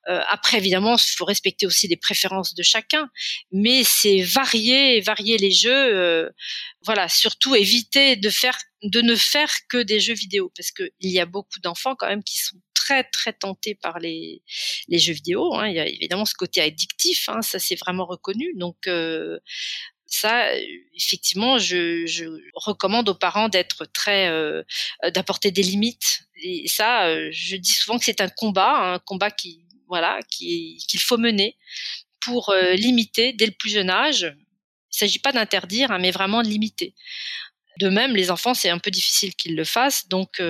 [0.07, 3.09] après évidemment, il faut respecter aussi les préférences de chacun,
[3.53, 6.31] mais c'est varier, varier les jeux.
[6.85, 11.21] voilà, surtout éviter de faire, de ne faire que des jeux vidéo, parce qu'il y
[11.21, 14.43] a beaucoup d'enfants quand même qui sont très très tenté par les,
[14.89, 15.55] les jeux vidéo.
[15.55, 15.69] Hein.
[15.69, 18.53] Il y a évidemment ce côté addictif, hein, ça c'est vraiment reconnu.
[18.55, 19.39] Donc euh,
[20.07, 20.49] ça,
[20.95, 24.63] effectivement, je, recommande aux parents d'être très, euh,
[25.13, 26.29] d'apporter des limites.
[26.43, 30.79] Et ça, euh, je dis souvent que c'est un combat, un combat qui, voilà, qui
[30.89, 31.57] qu'il faut mener
[32.21, 34.35] pour limiter dès le plus jeune âge.
[34.93, 36.95] Il s'agit pas d'interdire, hein, mais vraiment de limiter.
[37.79, 40.41] De même, les enfants, c'est un peu difficile qu'ils le fassent, donc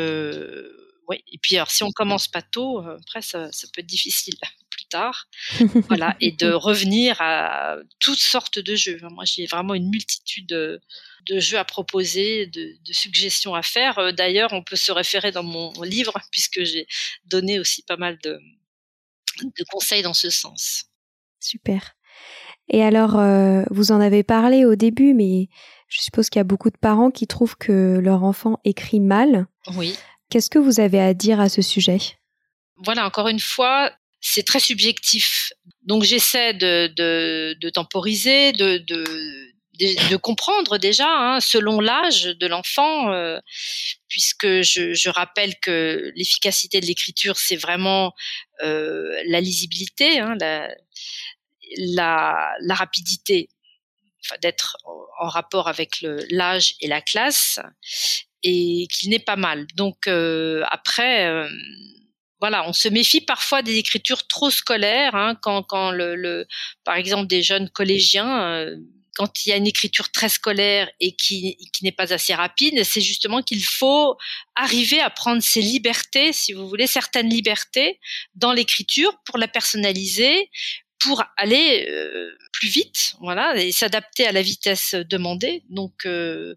[1.08, 1.22] oui.
[1.32, 4.34] Et puis, alors, si on commence pas tôt, euh, après, ça, ça peut être difficile
[4.70, 5.26] plus tard.
[5.88, 6.16] voilà.
[6.20, 8.98] Et de revenir à toutes sortes de jeux.
[9.10, 10.80] Moi, j'ai vraiment une multitude de,
[11.26, 13.98] de, jeux à proposer, de, de suggestions à faire.
[13.98, 16.86] Euh, d'ailleurs, on peut se référer dans mon livre, puisque j'ai
[17.24, 18.40] donné aussi pas mal de,
[19.42, 20.86] de conseils dans ce sens.
[21.40, 21.94] Super.
[22.68, 25.48] Et alors, euh, vous en avez parlé au début, mais
[25.88, 29.46] je suppose qu'il y a beaucoup de parents qui trouvent que leur enfant écrit mal.
[29.76, 29.96] Oui.
[30.30, 31.98] Qu'est-ce que vous avez à dire à ce sujet?
[32.76, 35.52] Voilà, encore une fois, c'est très subjectif.
[35.82, 39.04] Donc j'essaie de, de, temporiser, de, de,
[40.10, 43.38] de, comprendre déjà hein, selon l'âge de l'enfant, euh,
[44.08, 48.12] puisque je, je, rappelle que l'efficacité de l'écriture, c'est vraiment
[48.62, 50.68] euh, la lisibilité, hein, la,
[51.78, 53.48] la, la rapidité
[54.42, 54.76] d'être
[55.20, 57.60] en rapport avec l'âge et la classe
[58.46, 59.66] et qu'il n'est pas mal.
[59.74, 61.48] Donc euh, après, euh,
[62.40, 66.46] voilà, on se méfie parfois des écritures trop scolaires, hein, quand, quand le,
[66.84, 68.42] par exemple des jeunes collégiens.
[68.42, 68.76] Euh,
[69.18, 72.84] quand il y a une écriture très scolaire et qui, qui n'est pas assez rapide,
[72.84, 74.14] c'est justement qu'il faut
[74.54, 77.98] arriver à prendre ses libertés, si vous voulez, certaines libertés
[78.34, 80.50] dans l'écriture pour la personnaliser,
[81.00, 85.62] pour aller euh, plus vite, voilà, et s'adapter à la vitesse demandée.
[85.68, 86.54] Donc euh,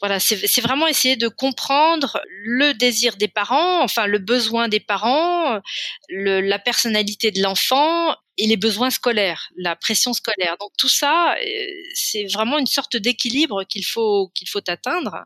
[0.00, 5.60] voilà, c'est vraiment essayer de comprendre le désir des parents, enfin le besoin des parents,
[6.08, 10.56] le, la personnalité de l'enfant et les besoins scolaires, la pression scolaire.
[10.60, 15.24] Donc tout ça, euh, c'est vraiment une sorte d'équilibre qu'il faut qu'il faut atteindre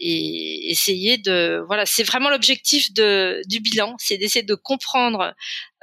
[0.00, 5.34] et essayer de voilà c'est vraiment l'objectif de du bilan c'est d'essayer de comprendre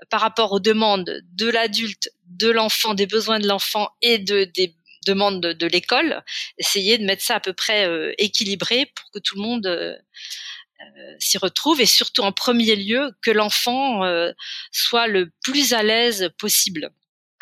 [0.09, 4.75] par rapport aux demandes de l'adulte de l'enfant des besoins de l'enfant et de des
[5.05, 6.23] demandes de, l'école
[6.57, 9.93] essayer de mettre ça à peu près euh, équilibré pour que tout le monde euh,
[10.81, 14.01] euh, s'y retrouve et surtout en premier lieu que l'enfant
[14.71, 16.89] soit le plus à l'aise possible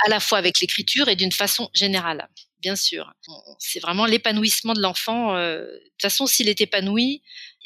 [0.06, 2.28] à la fois avec l'écriture et d'une façon générale
[2.63, 3.13] bien sûr.
[3.60, 5.36] C'est vraiment l'épanouissement de l'enfant.
[5.36, 7.21] Euh, de toute façon, s'il est épanoui,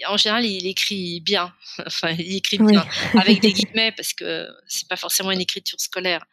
[0.08, 1.54] en général, il écrit bien.
[1.86, 6.26] enfin, il écrit bien avec des guillemets parce que c'est pas forcément une écriture scolaire.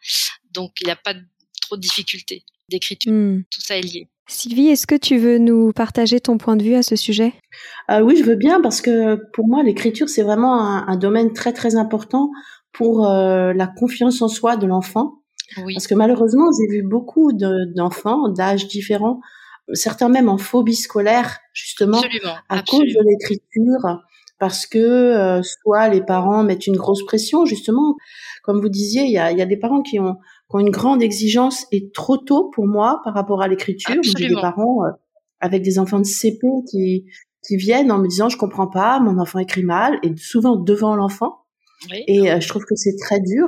[0.51, 1.13] Donc, il n'y a pas
[1.61, 3.13] trop de difficultés d'écriture.
[3.13, 3.43] Hmm.
[3.49, 4.09] Tout ça est lié.
[4.27, 7.33] Sylvie, est-ce que tu veux nous partager ton point de vue à ce sujet?
[7.91, 11.53] Euh, Oui, je veux bien parce que pour moi, l'écriture, c'est vraiment un, domaine très
[11.53, 12.31] très important
[12.71, 15.21] pour euh, la confiance en soi de l'enfant.
[15.55, 19.19] Parce que malheureusement, j'ai vu beaucoup d'enfants d'âges différents,
[19.73, 22.01] certains même en phobie scolaire, justement,
[22.49, 24.01] à cause de l'écriture,
[24.39, 27.95] parce que euh, soit les parents mettent une grosse pression, justement,
[28.43, 30.71] comme vous disiez, il y a, y a, des parents qui ont, qui ont, une
[30.71, 33.95] grande exigence et trop tôt pour moi par rapport à l'écriture.
[34.01, 34.91] J'ai des parents euh,
[35.39, 37.05] avec des enfants de CP qui,
[37.47, 40.95] qui viennent en me disant je comprends pas, mon enfant écrit mal, et souvent devant
[40.95, 41.44] l'enfant.
[42.07, 43.47] Et euh, je trouve que c'est très dur.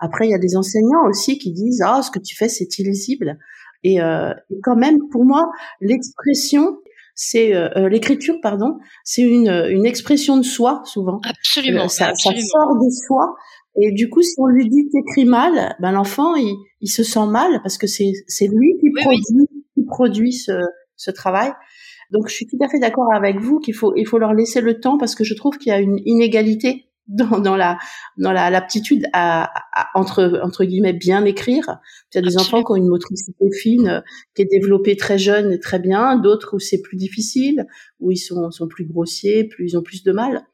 [0.00, 2.78] Après, il y a des enseignants aussi qui disent ah ce que tu fais c'est
[2.78, 3.38] illisible.
[3.84, 6.78] Et, euh, quand même, pour moi, l'expression,
[7.14, 11.20] c'est euh, l'écriture, pardon, c'est une, une expression de soi souvent.
[11.24, 11.88] Absolument.
[11.88, 13.34] ça, ça sort de soi.
[13.80, 17.26] Et du coup, si on lui dit t'écris mal, ben l'enfant il, il se sent
[17.26, 20.52] mal parce que c'est c'est lui qui produit qui produit ce,
[20.96, 21.52] ce travail.
[22.10, 24.60] Donc je suis tout à fait d'accord avec vous qu'il faut il faut leur laisser
[24.60, 27.78] le temps parce que je trouve qu'il y a une inégalité dans, dans la
[28.16, 29.50] dans la l'aptitude à,
[29.94, 31.78] entre entre guillemets bien écrire.
[32.12, 34.00] Il y a des enfants qui ont une motricité fine euh,
[34.34, 37.66] qui est développée très jeune et très bien, d'autres où c'est plus difficile,
[38.00, 40.46] où ils sont sont plus grossiers, plus ils ont plus de mal.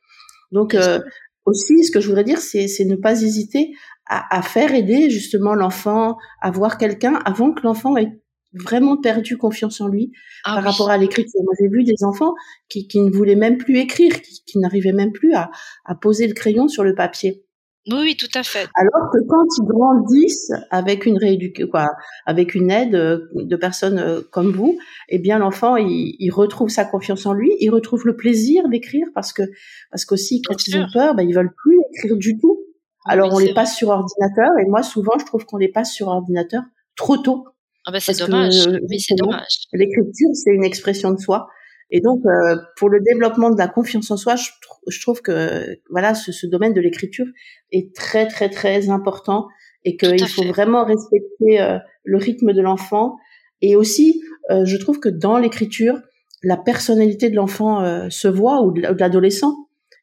[0.53, 1.01] Donc euh,
[1.45, 3.73] aussi, ce que je voudrais dire, c'est c'est ne pas hésiter
[4.07, 8.19] à, à faire aider justement l'enfant à voir quelqu'un avant que l'enfant ait
[8.55, 10.12] vraiment perdu confiance en lui
[10.45, 11.40] ah par rapport à l'écriture.
[11.45, 12.35] Moi, j'ai vu des enfants
[12.69, 15.51] qui, qui, ne voulaient même plus écrire, qui, qui n'arrivaient même plus à,
[15.85, 17.45] à poser le crayon sur le papier.
[17.90, 18.67] Oui, oui, tout à fait.
[18.77, 21.90] Alors que quand ils grandissent avec une rééducation, quoi,
[22.25, 24.79] avec une aide euh, de personnes euh, comme vous,
[25.11, 29.07] eh bien l'enfant il, il, retrouve sa confiance en lui, il retrouve le plaisir d'écrire
[29.14, 29.43] parce que
[29.90, 32.59] parce qu'aussi quand ils ont peur, ben ils veulent plus écrire du tout.
[33.07, 36.09] Alors on les passe sur ordinateur et moi souvent je trouve qu'on les passe sur
[36.09, 36.62] ordinateur
[36.97, 37.49] trop tôt.
[37.87, 38.68] Ah ben c'est dommage.
[38.88, 39.66] Oui, c'est dommage.
[39.73, 41.49] L'écriture c'est une expression de soi
[41.90, 44.51] et donc, euh, pour le développement de la confiance en soi, je,
[44.88, 47.27] je trouve que voilà, ce, ce domaine de l'écriture
[47.70, 49.47] est très très très important
[49.85, 53.16] et qu'il faut vraiment respecter euh, le rythme de l'enfant.
[53.61, 56.01] Et aussi, euh, je trouve que dans l'écriture,
[56.42, 59.55] la personnalité de l'enfant se voit ou de l'adolescent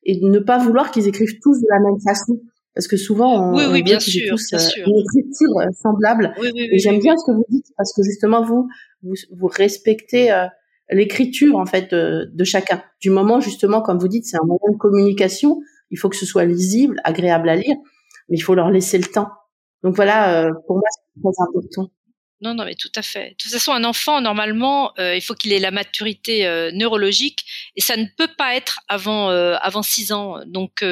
[0.03, 2.39] et ne pas vouloir qu'ils écrivent tous de la même façon.
[2.73, 6.33] Parce que souvent, on, oui, oui, bien sûr, tous une écriture semblable.
[6.55, 8.69] et j'aime bien ce que vous dites parce que justement, vous,
[9.03, 10.31] vous, vous respectez
[10.91, 12.83] l'écriture en fait de, chacun.
[12.99, 15.61] Du moment justement, comme vous dites, c'est un moyen de communication.
[15.89, 17.75] Il faut que ce soit lisible, agréable à lire,
[18.29, 19.29] mais il faut leur laisser le temps.
[19.83, 21.91] Donc voilà, euh, pour moi, c'est très important.
[22.43, 23.31] Non, non, mais tout à fait.
[23.31, 27.45] De toute façon, un enfant, normalement, euh, il faut qu'il ait la maturité euh, neurologique,
[27.75, 30.39] et ça ne peut pas être avant avant six ans.
[30.47, 30.83] Donc,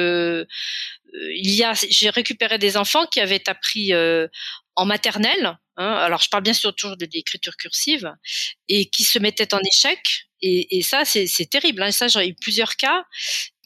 [1.12, 3.92] il y a, j'ai récupéré des enfants qui avaient appris
[4.76, 8.12] en maternelle, hein, alors je parle bien sûr toujours de l'écriture cursive,
[8.68, 10.00] et qui se mettaient en échec.
[10.42, 11.82] Et, ça, c'est terrible.
[11.82, 11.90] Hein.
[11.90, 13.04] Ça, j'ai eu plusieurs cas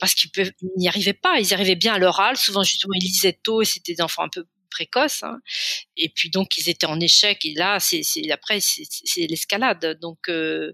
[0.01, 0.31] parce qu'ils
[0.77, 1.39] n'y arrivaient pas.
[1.39, 2.37] Ils arrivaient bien à l'oral.
[2.37, 5.23] Souvent, justement, ils lisaient tôt et c'était des enfants un peu précoces.
[5.23, 5.39] Hein.
[5.97, 7.45] Et puis donc, ils étaient en échec.
[7.45, 9.99] Et là, c'est après, c'est l'escalade.
[10.01, 10.73] Donc, euh,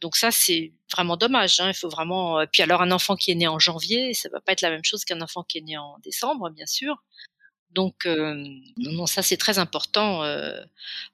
[0.00, 1.60] donc ça, c'est vraiment dommage.
[1.60, 1.68] Hein.
[1.68, 2.44] Il faut vraiment.
[2.52, 4.84] Puis alors, un enfant qui est né en janvier, ça va pas être la même
[4.84, 7.02] chose qu'un enfant qui est né en décembre, bien sûr.
[7.72, 8.34] Donc euh,
[8.78, 10.58] non, ça c'est très important, euh,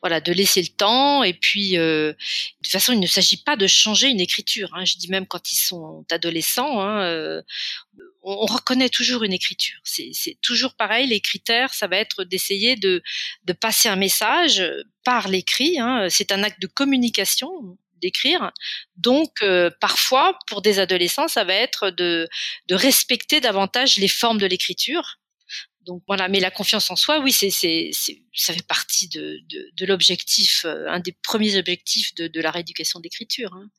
[0.02, 1.24] voilà, de laisser le temps.
[1.24, 2.16] Et puis euh, de
[2.62, 4.70] toute façon, il ne s'agit pas de changer une écriture.
[4.74, 4.84] Hein.
[4.84, 7.42] Je dis même quand ils sont adolescents, hein,
[8.22, 9.80] on, reconnaît toujours une écriture.
[9.84, 11.08] C'est toujours pareil.
[11.08, 13.02] Les critères, ça va être d'essayer de,
[13.44, 14.62] de passer un message
[15.04, 15.80] par l'écrit.
[15.80, 16.06] Hein.
[16.08, 18.52] C'est un acte de communication d'écrire.
[18.96, 19.44] Donc,
[19.80, 22.28] parfois, pour des adolescents, ça va être de,
[22.68, 25.18] de respecter davantage les formes de l'écriture
[25.86, 27.50] donc voilà, mais la confiance en soi, oui, c'est,
[28.34, 32.50] ça fait partie de, de, de l'objectif, euh, un des premiers objectifs de, de la
[32.50, 33.70] rééducation d'écriture, hein,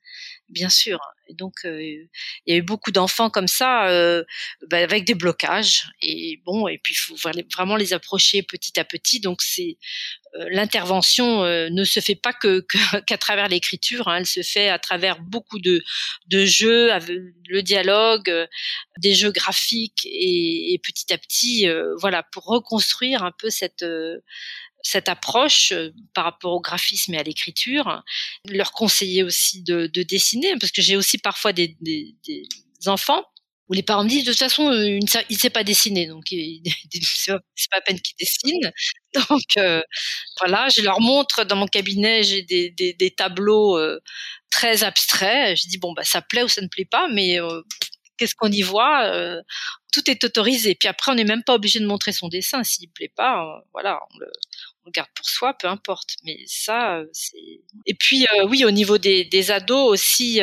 [0.50, 1.00] bien sûr.
[1.28, 2.08] Et donc, euh, il
[2.46, 4.24] y a eu beaucoup d'enfants comme ça, euh,
[4.70, 5.88] bah, avec des blocages.
[6.02, 7.16] Et bon, et puis il faut
[7.56, 9.20] vraiment les approcher petit à petit.
[9.20, 9.78] Donc c'est
[10.36, 12.66] euh, l'intervention euh, ne se fait pas que
[13.08, 15.84] qu'à travers l'écriture, hein, elle se fait à travers beaucoup de,
[16.28, 16.90] de jeux,
[17.48, 18.32] le dialogue,
[19.00, 21.68] des jeux graphiques et, et petit à petit,
[22.00, 23.86] voilà, pour reconstruire un peu cette
[24.86, 25.74] cette approche
[26.14, 28.04] par rapport au graphisme et à l'écriture,
[28.48, 31.76] leur conseiller aussi de, de dessiner, parce que j'ai aussi parfois des,
[32.86, 33.24] enfants
[33.68, 37.32] où les parents me disent de toute façon euh, il sait pas dessiner donc c'est
[37.32, 38.72] pas, à peine qu'il dessine.
[39.30, 39.82] Donc euh,
[40.40, 44.00] voilà je leur montre dans mon cabinet j'ai des, tableaux euh,
[44.52, 45.58] très abstraits.
[45.58, 47.40] Je dis bon bah ça plaît ou ça ne plaît pas mais
[48.18, 49.12] qu'est-ce qu'on y voit
[49.92, 50.76] tout est autorisé.
[50.76, 52.64] Puis après on n'est même pas obligé de montrer son dessin.
[52.64, 54.00] S'il plaît pas voilà
[54.86, 56.16] on le garde pour soi peu importe.
[56.24, 60.42] Mais ça c'est et puis oui au niveau des, des ados aussi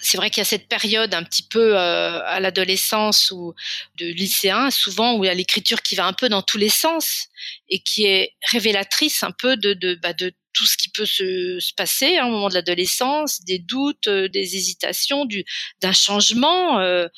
[0.00, 3.54] c'est vrai qu'il y a cette période un petit peu euh, à l'adolescence ou
[3.98, 6.68] de lycéen, souvent où il y a l'écriture qui va un peu dans tous les
[6.68, 7.26] sens
[7.68, 11.58] et qui est révélatrice un peu de de, bah, de tout ce qui peut se,
[11.60, 15.44] se passer hein, au moment de l'adolescence, des doutes, euh, des hésitations, du
[15.80, 17.08] d'un changement, euh,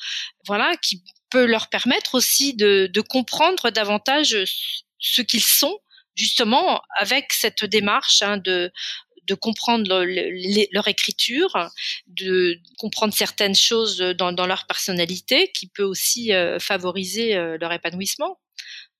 [0.45, 4.35] voilà, qui peut leur permettre aussi de, de comprendre davantage
[4.99, 5.79] ce qu'ils sont
[6.19, 8.71] justement avec cette démarche hein, de
[9.35, 10.03] comprendre
[10.73, 11.69] leur écriture,
[12.07, 18.39] de comprendre certaines choses dans, leur personnalité, qui peut aussi euh, favoriser euh, leur épanouissement.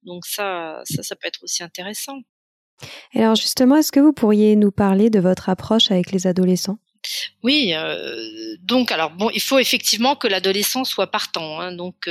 [0.03, 2.19] Donc ça, ça, ça peut être aussi intéressant.
[3.13, 6.79] Alors justement, est-ce que vous pourriez nous parler de votre approche avec les adolescents?
[7.43, 11.59] Oui, euh, donc alors bon, il faut effectivement que l'adolescent soit partant.
[11.59, 12.09] Hein, donc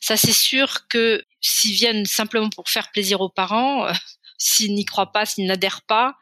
[0.00, 3.86] ça, c'est sûr que s'ils viennent simplement pour faire plaisir aux parents,
[4.38, 6.16] s'ils n'y croient pas, s'ils n'adhèrent pas,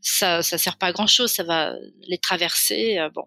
[0.00, 1.74] ça ça sert pas à grand chose, ça va
[2.08, 2.98] les traverser.
[2.98, 3.26] Euh, bon,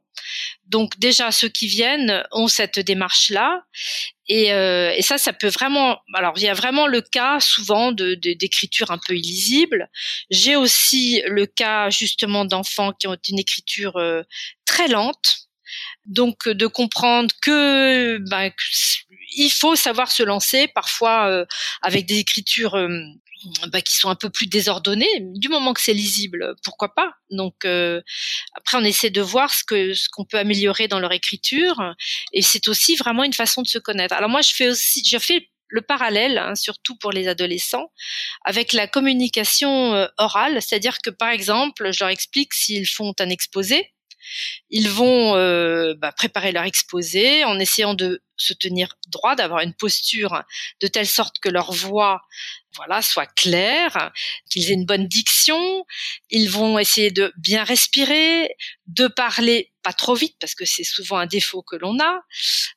[0.66, 3.64] donc déjà ceux qui viennent ont cette démarche là,
[4.30, 6.00] et, euh, et ça ça peut vraiment.
[6.14, 9.90] Alors il y a vraiment le cas souvent de d'écriture un peu illisible.
[10.30, 14.24] J'ai aussi le cas justement d'enfants qui ont une écriture euh,
[14.66, 15.50] très lente.
[16.06, 18.52] Donc de comprendre que, ben,
[19.36, 21.46] il faut savoir se lancer parfois
[21.84, 22.76] avec des écritures
[23.72, 25.08] bah, qui sont un peu plus désordonnés.
[25.36, 27.14] Du moment que c'est lisible, pourquoi pas?
[27.32, 28.02] Donc euh,
[28.56, 31.96] après, on essaie de voir ce que ce qu'on peut améliorer dans leur écriture,
[32.34, 34.14] et c'est aussi vraiment une façon de se connaître.
[34.16, 37.92] Alors moi, je fais aussi, je fais le parallèle, hein, surtout pour les adolescents,
[38.44, 43.30] avec la communication euh, orale, c'est-à-dire que par exemple, je leur explique s'ils font un
[43.30, 43.94] exposé,
[44.70, 49.74] ils vont euh, bah, préparer leur exposé en essayant de se tenir droit, d'avoir une
[49.74, 50.44] posture
[50.82, 52.22] de telle sorte que leur voix
[52.76, 54.12] voilà, soit claire,
[54.50, 55.86] qu'ils aient une bonne diction.
[56.30, 58.56] Ils vont essayer de bien respirer,
[58.88, 62.22] de parler pas trop vite parce que c'est souvent un défaut que l'on a.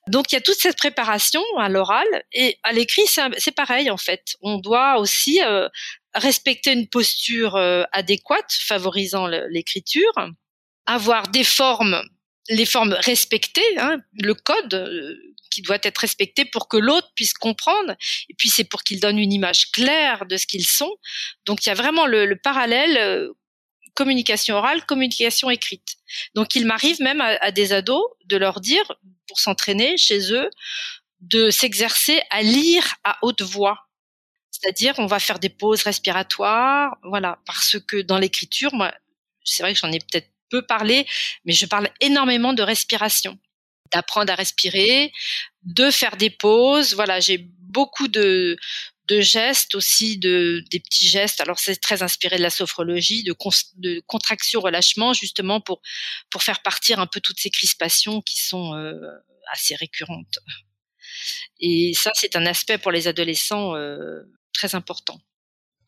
[0.08, 3.96] Donc il y a toute cette préparation à l'oral et à l'écrit c'est pareil en
[3.96, 4.36] fait.
[4.40, 5.68] On doit aussi euh,
[6.14, 10.12] respecter une posture euh, adéquate, favorisant l'écriture
[10.86, 12.02] avoir des formes,
[12.48, 15.14] les formes respectées, hein, le code euh,
[15.50, 17.94] qui doit être respecté pour que l'autre puisse comprendre.
[18.28, 20.96] Et puis c'est pour qu'il donne une image claire de ce qu'ils sont.
[21.46, 23.32] Donc il y a vraiment le, parallèle euh,
[23.94, 25.96] communication orale, communication écrite.
[26.34, 28.92] Donc il m'arrive même à, des ados de leur dire,
[29.28, 30.48] pour s'entraîner chez eux,
[31.20, 33.88] de s'exercer à lire à haute voix.
[34.50, 38.92] C'est-à-dire, on va faire des pauses respiratoires, voilà, parce que dans l'écriture, moi,
[39.44, 41.06] c'est vrai que j'en ai peut-être peu parler,
[41.44, 43.38] mais je parle énormément de respiration,
[43.92, 45.10] d'apprendre à respirer,
[45.64, 46.94] de faire des pauses.
[46.94, 48.58] Voilà, j'ai beaucoup de,
[49.20, 51.40] gestes aussi, de des petits gestes.
[51.40, 53.34] Alors c'est très inspiré de la sophrologie, de,
[53.76, 55.82] de contraction, relâchement, justement pour
[56.30, 58.94] pour faire partir un peu toutes ces crispations qui sont euh,
[59.52, 60.38] assez récurrentes.
[61.60, 64.22] Et ça, c'est un aspect pour les adolescents euh,
[64.52, 65.20] très important.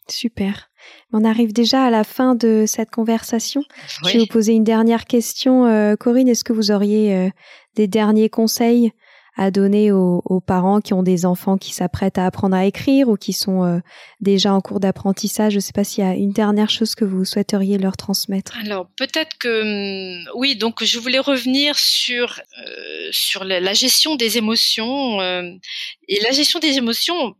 [0.08, 0.70] Super.
[1.12, 3.62] On arrive déjà à la fin de cette conversation.
[4.04, 5.66] Je vais vous poser une dernière question.
[5.66, 7.30] Euh, Corinne, est-ce que vous auriez euh,
[7.76, 8.92] des derniers conseils
[9.36, 13.16] à donner aux, parents qui ont des enfants qui s'apprêtent à apprendre à écrire ou
[13.16, 13.78] qui sont euh,
[14.20, 15.54] déjà en cours d'apprentissage?
[15.54, 18.56] Je ne sais pas s'il y a une dernière chose que vous souhaiteriez leur transmettre.
[18.64, 20.54] Alors peut-être que hum, oui.
[20.54, 22.40] Donc je voulais revenir sur
[23.10, 27.34] sur la, gestion des émotions et la gestion des émotions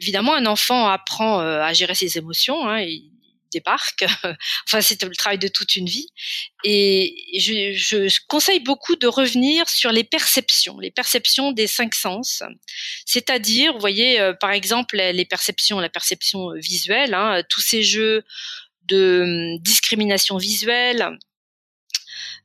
[0.00, 2.68] évidemment, un enfant apprend euh, à gérer ses émotions.
[2.68, 3.10] Hein, il
[3.52, 4.04] débarque.
[4.66, 6.08] enfin, c'est le travail de toute une vie.
[6.64, 12.42] Et je, je, conseille beaucoup de revenir sur les perceptions, les perceptions des cinq sens.
[13.06, 18.24] C'est-à-dire, vous voyez, euh, par exemple, les perceptions, la perception visuelle, hein, tous ces jeux
[18.84, 21.18] de hum, discrimination visuelle,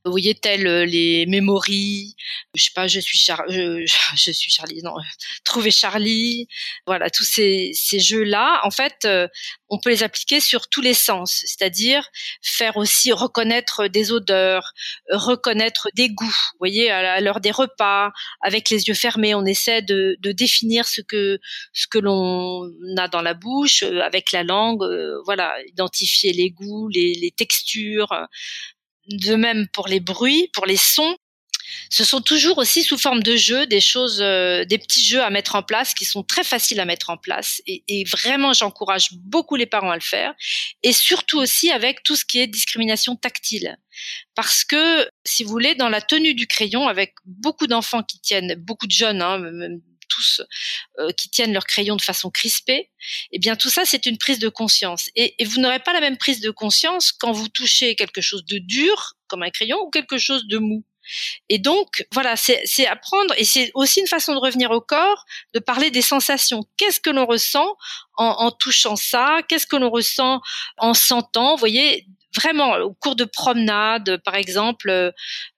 [0.06, 2.16] vous voyez tel euh, les mémories,
[2.54, 3.84] je sais pas, je suis Char je,
[4.16, 4.94] je, suis Charlie, non,
[5.44, 6.48] trouver Charlie,
[6.86, 9.28] voilà tous ces, ces jeux là, en fait, euh,
[9.70, 12.08] on peut les appliquer sur tous les sens, c'est-à-dire
[12.44, 14.74] faire aussi reconnaître des odeurs,
[15.10, 16.26] reconnaître des goûts.
[16.26, 20.88] Vous voyez, à l'heure des repas, avec les yeux fermés, on essaie de, de définir
[20.88, 21.40] ce que
[21.74, 24.84] ce que l'on a dans la bouche euh, avec la langue,
[25.26, 28.14] voilà, identifier les goûts, les, les textures,
[29.08, 31.16] de même pour les bruits, pour les sons.
[31.90, 35.30] Ce sont toujours aussi sous forme de jeux, des choses, euh, des petits jeux à
[35.30, 37.62] mettre en place qui sont très faciles à mettre en place.
[37.68, 40.34] Et, vraiment, j'encourage beaucoup les parents à le faire.
[40.84, 43.78] Et surtout aussi avec tout ce qui est discrimination tactile.
[44.36, 48.56] Parce que, si vous voulez, dans la tenue du crayon, avec beaucoup d'enfants qui tiennent,
[48.56, 49.42] beaucoup de jeunes, hein,
[50.16, 50.42] tous
[51.00, 52.90] euh, qui tiennent leur crayon de façon crispée,
[53.32, 55.10] eh bien tout ça c'est une prise de conscience.
[55.16, 58.58] Et, vous n'aurez pas la même prise de conscience quand vous touchez quelque chose de
[58.58, 60.84] dur comme un crayon ou quelque chose de mou.
[61.50, 65.60] Et donc, voilà, c'est apprendre, et c'est aussi une façon de revenir au corps, de
[65.60, 66.64] parler des sensations.
[66.78, 67.78] Qu'est-ce que l'on ressent
[68.18, 69.42] en, en touchant ça?
[69.48, 70.42] Qu'est-ce que l'on ressent
[70.78, 71.52] en sentant?
[71.52, 75.12] Vous voyez, vraiment au cours de promenade, par exemple, euh,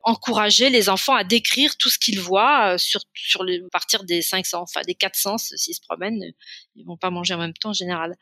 [0.03, 4.03] encourager les enfants à décrire tout ce qu'ils voient euh, sur sur les, à partir
[4.03, 6.21] des cinq sens, enfin des quatre sens s'ils se promènent,
[6.75, 8.15] ils vont pas manger en même temps en général.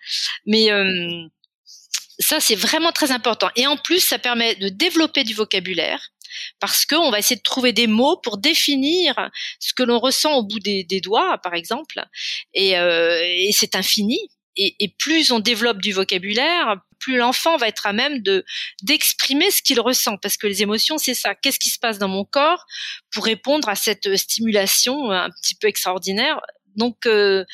[0.46, 1.28] Mais euh,
[2.20, 3.50] ça c'est vraiment très important.
[3.56, 6.10] Et en plus, ça permet de développer du vocabulaire
[6.60, 9.30] parce qu'on va essayer de trouver des mots pour définir
[9.60, 12.04] ce que l'on ressent au bout des, doigts, par exemple.
[12.54, 14.20] Et, et c'est infini.
[14.58, 18.44] Et, et, plus on développe du vocabulaire, plus l'enfant va être à même de
[18.82, 22.08] d'exprimer ce qu'il ressent parce que les émotions c'est ça qu'est-ce qui se passe dans
[22.08, 22.66] mon corps
[23.12, 26.42] pour répondre à cette stimulation un petit peu extraordinaire?
[26.76, 27.46] Donc, euh,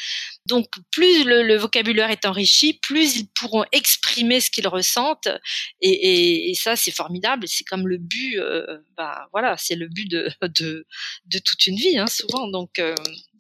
[0.48, 5.30] donc plus le, vocabulaire est enrichi, plus ils pourront exprimer ce qu'ils ressentent,
[5.80, 7.48] et, ça c'est formidable.
[7.48, 12.00] C'est comme le but, euh, bah voilà, c'est le but de, de, toute une vie,
[12.00, 12.48] hein, souvent.
[12.48, 12.96] Donc euh,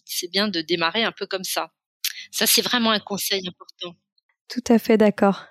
[0.06, 1.72] c'est bien de démarrer un peu comme ça.
[2.30, 3.98] Ça c'est vraiment un conseil important.
[4.50, 5.46] Tout à fait d'accord.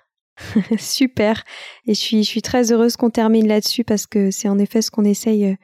[0.79, 1.43] Super.
[1.87, 4.81] Et je suis, je suis très heureuse qu'on termine là-dessus parce que c'est en effet
[4.81, 5.55] ce qu'on essaye euh,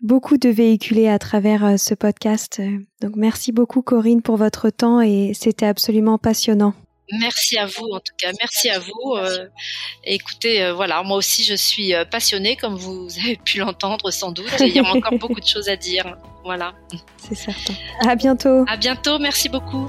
[0.00, 2.60] beaucoup de véhiculer à travers euh, ce podcast.
[3.00, 6.74] Donc merci beaucoup Corinne pour votre temps et c'était absolument passionnant.
[7.12, 8.30] Merci à vous, en tout cas.
[8.40, 9.14] Merci à vous.
[9.16, 9.46] Euh,
[10.04, 14.32] écoutez, euh, voilà, moi aussi, je suis euh, passionnée, comme vous avez pu l'entendre sans
[14.32, 14.52] doute.
[14.60, 16.16] il y a encore beaucoup de choses à dire.
[16.44, 16.74] Voilà.
[17.16, 17.74] C'est certain.
[18.06, 18.64] À bientôt.
[18.68, 19.18] À bientôt.
[19.18, 19.88] Merci beaucoup.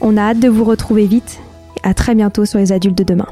[0.00, 1.40] On a hâte de vous retrouver vite
[1.82, 3.28] à très bientôt sur les adultes de demain.